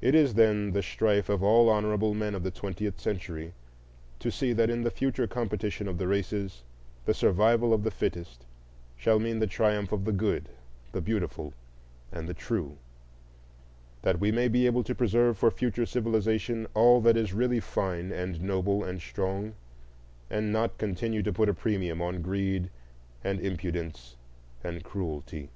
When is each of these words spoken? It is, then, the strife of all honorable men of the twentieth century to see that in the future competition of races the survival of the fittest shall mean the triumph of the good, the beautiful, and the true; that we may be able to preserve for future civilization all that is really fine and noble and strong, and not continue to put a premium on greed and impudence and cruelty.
It 0.00 0.14
is, 0.14 0.34
then, 0.34 0.70
the 0.70 0.80
strife 0.80 1.28
of 1.28 1.42
all 1.42 1.68
honorable 1.68 2.14
men 2.14 2.36
of 2.36 2.44
the 2.44 2.52
twentieth 2.52 3.00
century 3.00 3.52
to 4.20 4.30
see 4.30 4.52
that 4.52 4.70
in 4.70 4.84
the 4.84 4.92
future 4.92 5.26
competition 5.26 5.88
of 5.88 6.00
races 6.00 6.62
the 7.04 7.12
survival 7.12 7.74
of 7.74 7.82
the 7.82 7.90
fittest 7.90 8.46
shall 8.96 9.18
mean 9.18 9.40
the 9.40 9.46
triumph 9.48 9.90
of 9.90 10.04
the 10.04 10.12
good, 10.12 10.48
the 10.92 11.00
beautiful, 11.00 11.52
and 12.12 12.28
the 12.28 12.32
true; 12.32 12.76
that 14.02 14.20
we 14.20 14.30
may 14.30 14.46
be 14.46 14.66
able 14.66 14.84
to 14.84 14.94
preserve 14.94 15.36
for 15.36 15.50
future 15.50 15.84
civilization 15.84 16.68
all 16.72 17.00
that 17.00 17.16
is 17.16 17.32
really 17.34 17.58
fine 17.58 18.12
and 18.12 18.40
noble 18.40 18.84
and 18.84 19.00
strong, 19.00 19.52
and 20.30 20.52
not 20.52 20.78
continue 20.78 21.24
to 21.24 21.32
put 21.32 21.48
a 21.48 21.52
premium 21.54 22.00
on 22.00 22.22
greed 22.22 22.70
and 23.24 23.40
impudence 23.40 24.14
and 24.62 24.84
cruelty. 24.84 25.50